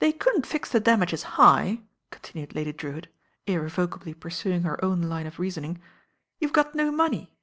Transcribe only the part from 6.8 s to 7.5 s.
money."